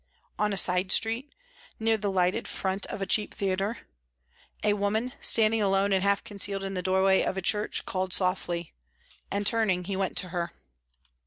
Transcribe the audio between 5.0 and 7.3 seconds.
standing alone and half concealed in the doorway